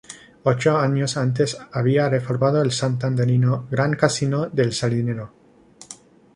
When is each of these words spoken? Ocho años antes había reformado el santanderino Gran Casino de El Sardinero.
Ocho 0.45 0.79
años 0.79 1.15
antes 1.15 1.55
había 1.71 2.09
reformado 2.09 2.59
el 2.63 2.71
santanderino 2.71 3.67
Gran 3.69 3.93
Casino 3.95 4.47
de 4.49 4.63
El 4.63 4.73
Sardinero. 4.73 5.31